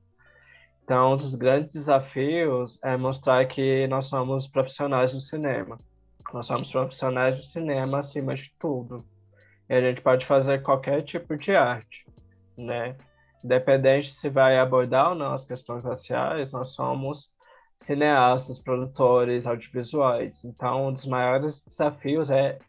[0.85, 5.79] Então, um dos grandes desafios é mostrar que nós somos profissionais do cinema.
[6.31, 9.03] Nós somos profissionais do cinema acima de tudo.
[9.67, 12.05] E a gente pode fazer qualquer tipo de arte,
[12.55, 12.95] né?
[13.43, 17.31] Independente se vai abordar ou não as questões raciais, nós somos
[17.79, 20.45] cineastas, produtores audiovisuais.
[20.45, 22.59] Então, um dos maiores desafios é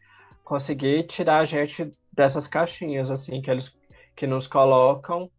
[0.43, 3.77] conseguir tirar a gente dessas caixinhas assim que eles
[4.15, 5.29] que nos colocam,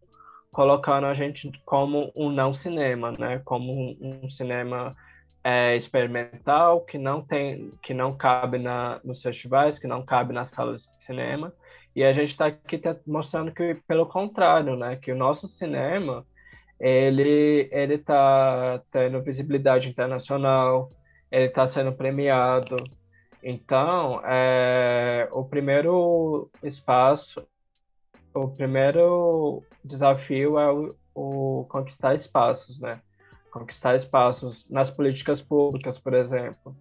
[0.53, 3.41] colocando a gente como um não cinema, né?
[3.45, 4.97] Como um, um cinema
[5.45, 10.51] é, experimental que não tem, que não cabe na, nos festivais, que não cabe nas
[10.51, 11.53] salas de cinema
[11.99, 16.25] e a gente está aqui mostrando que, pelo contrário, né, que o nosso cinema
[16.79, 20.93] ele ele está tendo visibilidade internacional,
[21.31, 22.77] ele está sendo premiado.
[23.43, 27.45] Então, é, o primeiro espaço,
[28.35, 33.01] o primeiro desafio é o, o conquistar espaços, né?
[33.51, 36.77] Conquistar espaços nas políticas públicas, por exemplo.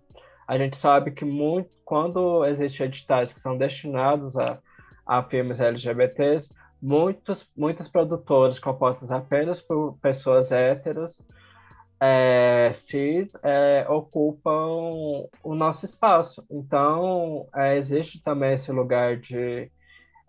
[0.47, 4.59] A gente sabe que muito, quando existem editais que são destinados a
[5.07, 11.19] a filmes LGBTs, muitos, muitas produtoras compostas apenas por pessoas héteros,
[11.99, 16.43] é, cis, é, ocupam o nosso espaço.
[16.51, 19.71] Então, é, existe também esse lugar de.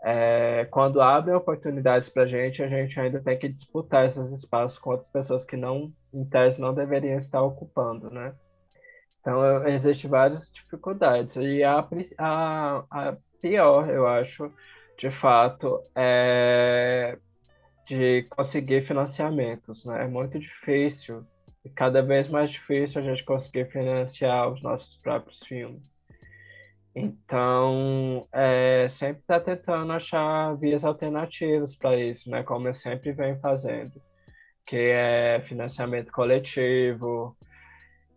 [0.04, 4.78] É, quando abrem oportunidades para a gente, a gente ainda tem que disputar esses espaços
[4.78, 8.34] com outras pessoas que não, em tese, não deveriam estar ocupando, né?
[9.20, 11.37] Então, existem várias dificuldades.
[11.37, 11.87] E a,
[12.18, 14.52] a, a pior, eu acho,
[14.96, 17.18] de fato, é
[17.88, 19.84] de conseguir financiamentos.
[19.84, 20.04] Né?
[20.04, 21.26] É muito difícil,
[21.64, 25.82] e cada vez mais difícil a gente conseguir financiar os nossos próprios filmes.
[26.98, 32.42] Então, é, sempre está tentando achar vias alternativas para isso, né?
[32.42, 33.92] como eu sempre venho fazendo,
[34.66, 37.37] que é financiamento coletivo,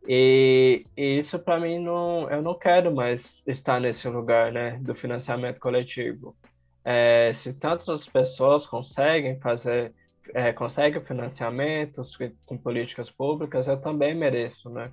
[0.08, 4.96] e, e isso para mim não, eu não quero mais estar nesse lugar, né, do
[4.96, 6.36] financiamento coletivo.
[6.84, 9.94] É, se tantas pessoas conseguem fazer,
[10.34, 14.92] é, conseguem financiamentos com políticas públicas, eu também mereço, né?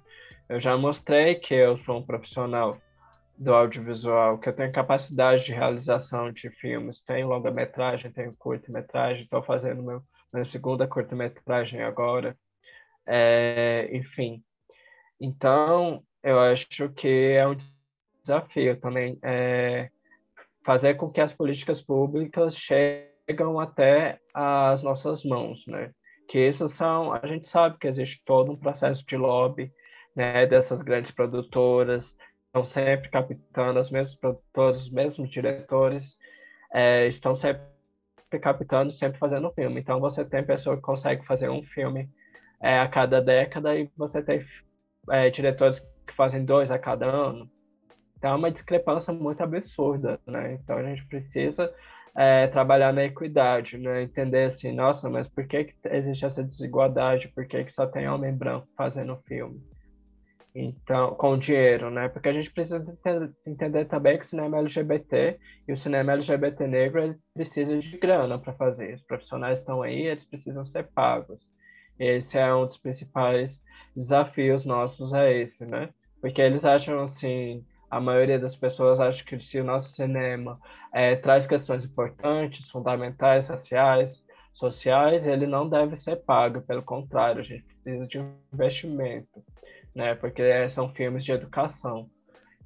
[0.49, 2.78] Eu já mostrei que eu sou um profissional
[3.39, 9.43] do audiovisual, que eu tenho capacidade de realização de filmes, tenho longa-metragem, tenho curta-metragem, estou
[9.43, 12.36] fazendo meu, minha segunda curta-metragem agora,
[13.07, 14.43] é, enfim,
[15.20, 17.57] então, eu acho que é um
[18.22, 19.91] desafio também é,
[20.64, 25.91] fazer com que as políticas públicas chegam até as nossas mãos, né?
[26.28, 29.72] Que isso são, a gente sabe que existe todo um processo de lobby,
[30.14, 32.14] né, dessas grandes produtoras,
[32.49, 36.16] estão sempre captando os mesmos produtores, os mesmos diretores,
[36.72, 37.62] é, estão sempre
[38.40, 39.80] captando, sempre fazendo filme.
[39.80, 42.11] Então você tem pessoa que consegue fazer um filme
[42.61, 44.44] é, a cada década e você tem
[45.11, 47.51] é, diretores que fazem dois a cada ano.
[48.16, 50.55] Então é uma discrepância muito absurda, né?
[50.55, 51.72] Então a gente precisa
[52.16, 54.03] é, trabalhar na equidade, né?
[54.03, 57.28] Entender assim, nossa, mas por que, que existe essa desigualdade?
[57.28, 59.62] Por que, que só tem homem branco fazendo filme?
[60.55, 62.09] Então, com dinheiro, né?
[62.09, 62.84] Porque a gente precisa
[63.46, 65.38] entender, também que o cinema LGBT
[65.68, 68.94] e o cinema LGBT negro precisa de grana para fazer.
[68.94, 71.38] Os profissionais estão aí, eles precisam ser pagos.
[71.99, 73.61] Esse é um dos principais
[73.94, 75.90] desafios nossos é esse, né?
[76.20, 80.59] Porque eles acham assim, a maioria das pessoas acha que se o nosso cinema
[80.92, 84.22] é, traz questões importantes, fundamentais, sociais,
[84.53, 88.18] sociais, ele não deve ser pago, pelo contrário, a gente precisa de
[88.53, 89.44] investimento,
[89.99, 90.14] né?
[90.14, 92.09] Porque são filmes de educação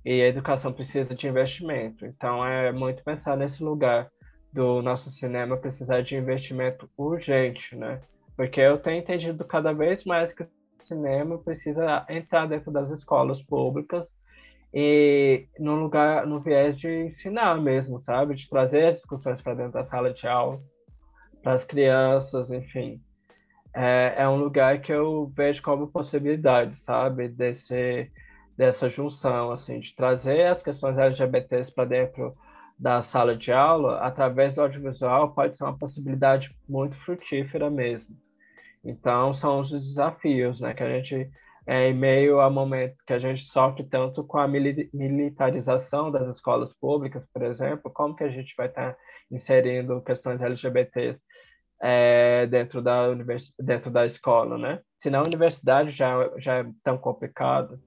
[0.04, 2.04] e a educação precisa de investimento.
[2.04, 4.10] Então é muito pensar nesse lugar
[4.52, 8.02] do nosso cinema precisar de investimento urgente, né?
[8.36, 10.48] Porque eu tenho entendido cada vez mais que o
[10.86, 14.06] cinema precisa entrar dentro das escolas públicas
[14.74, 18.34] e no lugar, no viés de ensinar mesmo, sabe?
[18.34, 20.60] De trazer as discussões para dentro da sala de aula,
[21.42, 23.00] para as crianças, enfim.
[23.74, 27.28] É, é um lugar que eu vejo como possibilidade, sabe?
[27.28, 28.10] Desse,
[28.56, 32.34] dessa junção, assim, de trazer as questões LGBTs para dentro
[32.78, 38.16] da sala de aula, através do audiovisual, pode ser uma possibilidade muito frutífera mesmo.
[38.84, 41.30] Então, são os desafios, né, que a gente
[41.66, 46.72] é, em meio ao momento que a gente sofre tanto com a militarização das escolas
[46.74, 48.96] públicas, por exemplo, como que a gente vai estar
[49.30, 51.22] inserindo questões LGBTs
[51.82, 53.52] é, dentro da univers...
[53.58, 54.80] dentro da escola, né?
[54.98, 57.80] Se na universidade já já é tão complicado,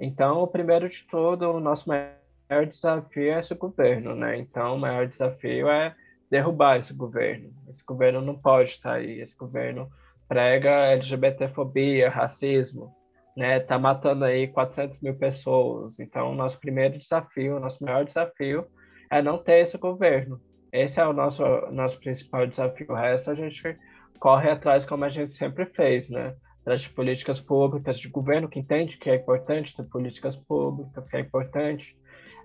[0.00, 4.38] então o primeiro de tudo, o nosso maior desafio é esse governo, né?
[4.38, 5.94] Então o maior desafio é
[6.30, 7.52] derrubar esse governo.
[7.68, 9.20] Esse governo não pode estar aí.
[9.20, 9.90] Esse governo
[10.28, 12.92] prega LGBTfobia, racismo,
[13.36, 16.00] né, tá matando aí 400 mil pessoas.
[16.00, 18.66] Então, nosso primeiro desafio, nosso maior desafio
[19.10, 20.40] é não ter esse governo.
[20.72, 22.86] Esse é o nosso, nosso principal desafio.
[22.90, 23.76] O resto a gente
[24.18, 26.34] corre atrás como a gente sempre fez, né?
[26.62, 31.16] Atrás de políticas públicas, de governo que entende que é importante ter políticas públicas, que
[31.16, 31.96] é importante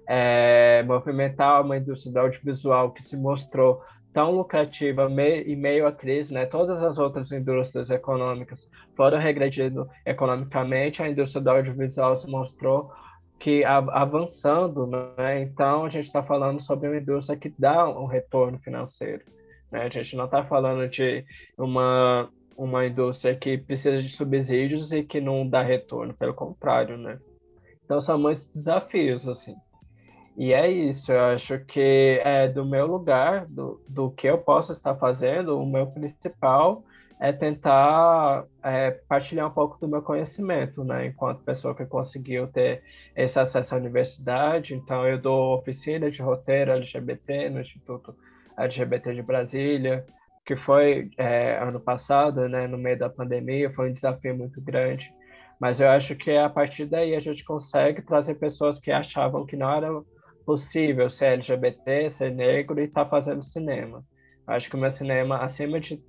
[0.07, 3.82] é, movimentar uma indústria audiovisual que se mostrou
[4.13, 5.09] tão lucrativa
[5.45, 6.45] em meio à crise, né?
[6.45, 8.59] Todas as outras indústrias econômicas
[8.95, 12.91] foram regredindo economicamente, a indústria do audiovisual se mostrou
[13.41, 15.41] que avançando, né?
[15.41, 19.23] Então a gente está falando sobre uma indústria que dá um retorno financeiro,
[19.71, 19.81] né?
[19.81, 21.25] A gente não está falando de
[21.57, 27.17] uma uma indústria que precisa de subsídios e que não dá retorno, pelo contrário, né?
[27.83, 29.55] Então são muitos desafios assim.
[30.37, 34.71] E é isso, eu acho que é do meu lugar, do, do que eu posso
[34.71, 36.83] estar fazendo, o meu principal
[37.22, 41.05] é tentar é, partilhar um pouco do meu conhecimento, né?
[41.05, 42.82] Enquanto pessoa que conseguiu ter
[43.15, 48.15] esse acesso à universidade, então eu dou oficina de roteiro LGBT no Instituto
[48.57, 50.03] LGBT de Brasília,
[50.43, 52.65] que foi é, ano passado, né?
[52.65, 55.13] No meio da pandemia, foi um desafio muito grande.
[55.59, 59.55] Mas eu acho que a partir daí a gente consegue trazer pessoas que achavam que
[59.55, 59.89] não era
[60.43, 64.03] possível ser LGBT, ser negro e estar tá fazendo cinema.
[64.47, 66.01] Acho que o meu cinema, acima de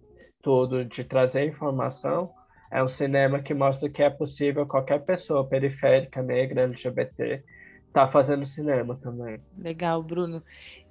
[0.43, 2.33] tudo, de trazer informação,
[2.71, 7.45] é um cinema que mostra que é possível qualquer pessoa periférica, negra, LGBT,
[7.87, 9.39] estar tá fazendo cinema também.
[9.63, 10.43] Legal, Bruno.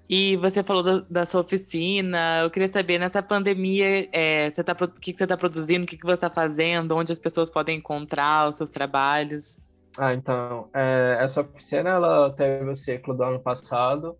[0.09, 2.41] E você falou da, da sua oficina.
[2.43, 5.87] Eu queria saber, nessa pandemia, é, você tá, o que, que você está produzindo, o
[5.87, 9.57] que, que você está fazendo, onde as pessoas podem encontrar os seus trabalhos?
[9.97, 14.17] Ah, então, é, essa oficina ela teve o ciclo do ano passado.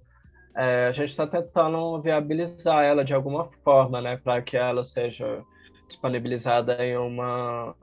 [0.56, 5.44] É, a gente está tentando viabilizar ela de alguma forma, né, para que ela seja
[5.88, 7.76] disponibilizada em uma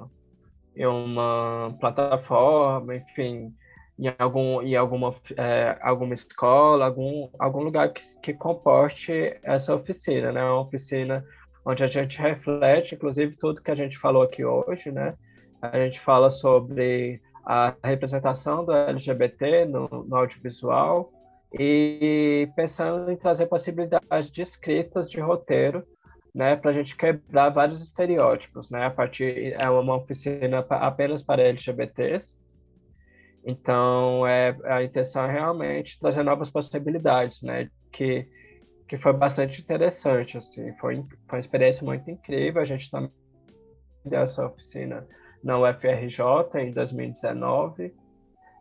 [0.77, 3.53] em uma plataforma, enfim,
[3.99, 10.31] em algum em alguma é, alguma escola, algum algum lugar que, que comporte essa oficina,
[10.33, 11.25] né, uma oficina
[11.65, 15.15] onde a gente reflete, inclusive tudo que a gente falou aqui hoje, né,
[15.63, 21.11] a gente fala sobre a representação do LGBT no, no audiovisual
[21.53, 25.87] e pensando em trazer possibilidades de escritas de roteiro,
[26.35, 31.43] né, para a gente quebrar vários estereótipos, né, a partir é uma oficina apenas para
[31.43, 32.37] LGBTs,
[33.45, 38.29] então é a intenção é realmente trazer novas possibilidades, né, que
[38.89, 40.97] que foi bastante interessante, assim, foi,
[41.29, 43.13] foi uma experiência muito incrível, a gente também
[44.03, 45.07] deu essa oficina
[45.45, 47.95] na UFRJ em 2019,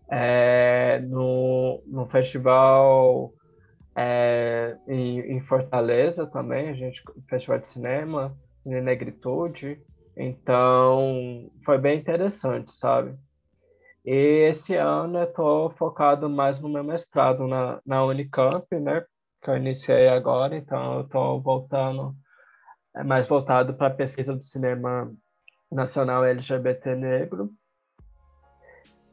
[0.09, 3.33] é, no, no festival
[3.95, 9.81] é, em, em, Fortaleza também, a gente festival de cinema, em Negritude.
[10.15, 13.17] Então, foi bem interessante, sabe?
[14.05, 19.03] E esse ano eu estou focado mais no meu mestrado na, na Unicamp, né?
[19.41, 22.15] Que eu iniciei agora, então eu estou voltando,
[22.95, 25.11] é mais voltado para a pesquisa do cinema
[25.71, 27.51] nacional LGBT negro.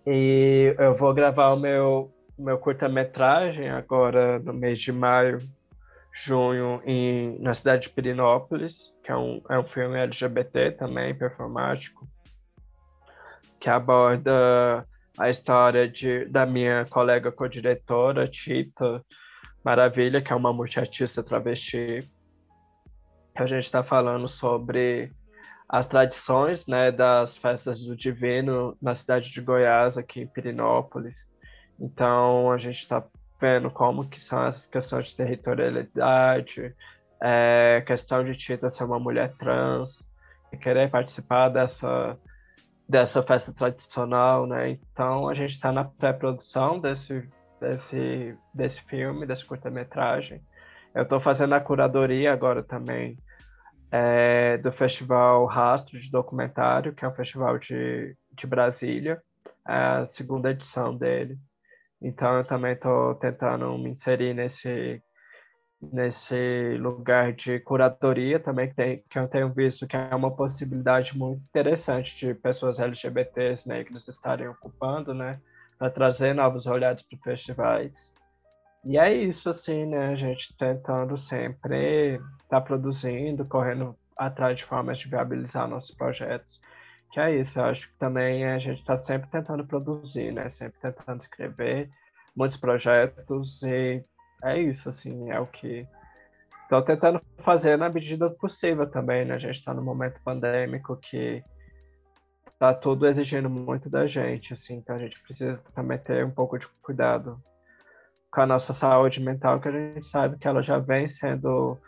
[0.07, 5.39] E eu vou gravar o meu, meu curta-metragem agora no mês de maio,
[6.13, 12.07] junho, em, na cidade de Pirinópolis, que é um, é um filme LGBT também, performático,
[13.59, 14.87] que aborda
[15.19, 19.03] a história de, da minha colega co-diretora, Tita
[19.65, 22.07] Maravilha, que é uma multiartista travesti.
[23.35, 25.11] A gente está falando sobre
[25.69, 31.17] as tradições né, das festas do Divino na cidade de Goiás, aqui em Pirinópolis.
[31.81, 33.03] Então, a gente está
[33.41, 36.75] vendo como que são as questões de territorialidade,
[37.21, 40.05] é, questão de Tita ser uma mulher trans,
[40.53, 42.17] e querer participar dessa,
[42.89, 44.71] dessa festa tradicional, né?
[44.71, 47.29] Então, a gente está na pré-produção desse,
[47.61, 50.41] desse, desse filme, desse curta-metragem.
[50.95, 53.19] Eu estou fazendo a curadoria agora também
[53.97, 59.23] é, do Festival Rastro de Documentário, que é um festival de, de Brasília,
[59.69, 61.39] é a segunda edição dele.
[62.03, 65.01] Então eu também estou tentando me inserir nesse
[65.93, 71.17] nesse lugar de curadoria também que, tem, que eu tenho visto que é uma possibilidade
[71.17, 75.39] muito interessante de pessoas LGBTs negras estarem ocupando, né,
[75.79, 78.15] para trazer novos olhares para festivais.
[78.85, 80.09] E é isso, assim, né?
[80.09, 86.61] A gente tentando sempre estar tá produzindo, correndo atrás de formas de viabilizar nossos projetos.
[87.11, 90.51] Que é isso, eu acho que também a gente está sempre tentando produzir, né?
[90.51, 91.91] Sempre tentando escrever
[92.37, 94.05] muitos projetos e
[94.43, 95.87] é isso, assim, é o que
[96.65, 99.35] estou tentando fazer na medida do possível também, né?
[99.35, 101.43] A gente está num momento pandêmico que
[102.53, 106.59] está tudo exigindo muito da gente, assim, então a gente precisa também ter um pouco
[106.59, 107.41] de cuidado
[108.35, 111.79] com a nossa saúde mental, que a gente sabe que ela já vem sendo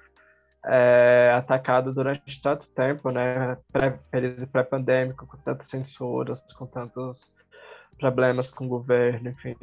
[0.65, 3.57] é, atacada durante tanto tempo, né?
[3.73, 7.29] Pré, período pré-pandêmico, com tantas censuras, com tantos
[7.99, 9.57] problemas com o governo, enfim,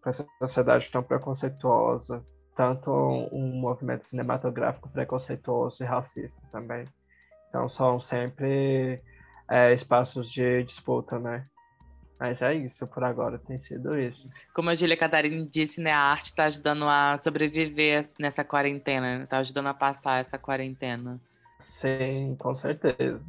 [0.00, 2.22] com essa sociedade tão preconceituosa,
[2.54, 2.92] tanto
[3.32, 6.84] um movimento cinematográfico preconceituoso e racista também.
[7.48, 9.02] Então são sempre
[9.50, 11.46] é, espaços de disputa, né?
[12.22, 14.28] Mas é isso, por agora tem sido isso.
[14.54, 19.38] Como a Julia Catarina disse, né, a arte está ajudando a sobreviver nessa quarentena, está
[19.38, 21.20] ajudando a passar essa quarentena.
[21.58, 23.20] Sim, com certeza.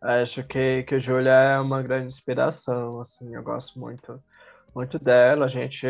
[0.00, 4.18] Acho que, que a Júlia é uma grande inspiração, assim, eu gosto muito,
[4.74, 5.44] muito dela.
[5.44, 5.86] A gente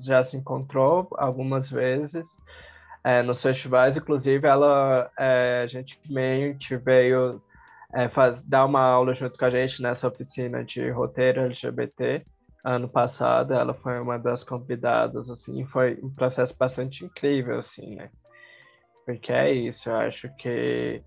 [0.00, 2.26] já se encontrou algumas vezes
[3.04, 7.40] é, nos festivais, inclusive ela é, gentilmente veio
[7.94, 12.24] é, faz, dar uma aula junto com a gente nessa oficina de roteiro LGBT
[12.64, 13.54] ano passado.
[13.54, 18.10] Ela foi uma das convidadas, assim, foi um processo bastante incrível, assim, né?
[19.04, 21.02] Porque é isso, eu acho que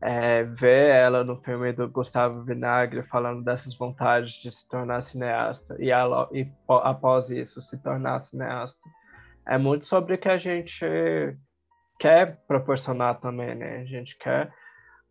[0.00, 5.76] é, ver ela no filme do Gustavo Vinagre falando dessas vontades de se tornar cineasta
[5.78, 8.78] e, ela, e após isso se tornar cineasta
[9.46, 10.84] é muito sobre o que a gente
[11.98, 13.78] quer proporcionar também, né?
[13.78, 14.52] A gente quer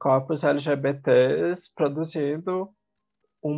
[0.04, 2.70] corpos LGBTs produzindo
[3.42, 3.54] o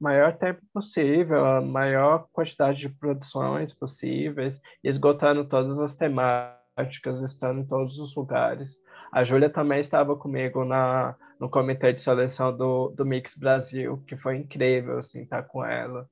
[0.00, 7.64] maior tempo possível, a maior quantidade de produções possíveis, esgotando todas as temáticas, estando em
[7.64, 8.76] todos os lugares.
[9.12, 14.16] A Júlia também estava comigo na, no comitê de seleção do, do Mix Brasil, que
[14.16, 16.08] foi incrível, assim, estar com ela.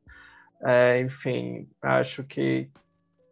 [0.62, 2.70] É, enfim, acho que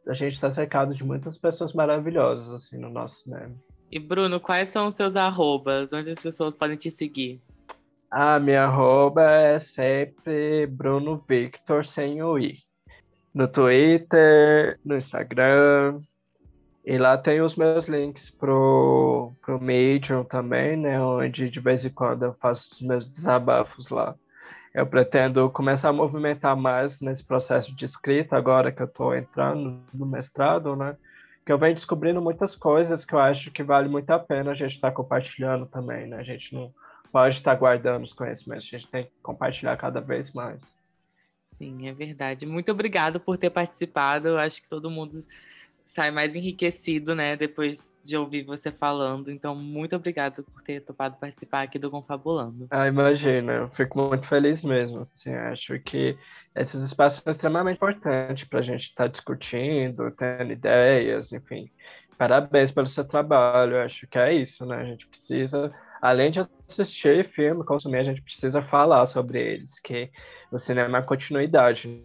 [0.09, 3.55] a gente está cercado de muitas pessoas maravilhosas, assim, no nosso cinema.
[3.91, 5.93] E Bruno, quais são os seus arrobas?
[5.93, 7.43] Onde as pessoas podem te seguir?
[8.09, 12.59] A minha arroba é sempre Bruno Victor sem o i.
[13.35, 16.01] No Twitter, no Instagram.
[16.85, 21.01] E lá tem os meus links pro, pro Medium também, né?
[21.03, 24.15] Onde de vez em quando eu faço os meus desabafos lá.
[24.73, 29.81] Eu pretendo começar a movimentar mais nesse processo de escrita agora que eu estou entrando
[29.93, 30.97] no mestrado, né?
[31.51, 34.55] Que eu venho descobrindo muitas coisas que eu acho que vale muito a pena a
[34.55, 36.19] gente estar tá compartilhando também, né?
[36.19, 36.73] A gente não
[37.11, 40.61] pode estar guardando os conhecimentos, a gente tem que compartilhar cada vez mais.
[41.49, 42.47] Sim, é verdade.
[42.47, 44.29] Muito obrigado por ter participado.
[44.29, 45.25] Eu acho que todo mundo
[45.85, 49.29] sai mais enriquecido, né, depois de ouvir você falando.
[49.29, 52.69] Então, muito obrigado por ter topado participar aqui do Confabulando.
[52.71, 55.01] Ah, imagina, eu fico muito feliz mesmo.
[55.01, 56.17] Assim, acho que
[56.55, 61.71] esses espaços são extremamente importantes para a gente estar tá discutindo, tendo ideias, enfim.
[62.19, 64.77] Parabéns pelo seu trabalho, eu acho que é isso, né?
[64.77, 65.73] A gente precisa,
[66.03, 70.11] além de assistir filme, consumir, a gente precisa falar sobre eles, que
[70.51, 72.05] o cinema é continuidade,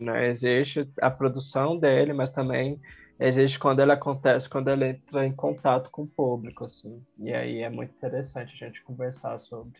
[0.00, 0.28] né?
[0.28, 2.80] Existe a produção dele, mas também
[3.20, 7.00] existe quando ele acontece, quando ele entra em contato com o público, assim.
[7.18, 9.78] E aí é muito interessante a gente conversar sobre.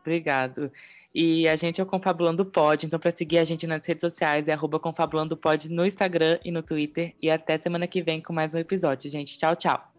[0.00, 0.70] Obrigado.
[1.14, 4.46] E a gente é o Confabulando Pod, então para seguir a gente nas redes sociais
[4.46, 7.14] é arroba Confabulando Pod no Instagram e no Twitter.
[7.20, 9.38] E até semana que vem com mais um episódio, gente.
[9.38, 9.97] Tchau, tchau.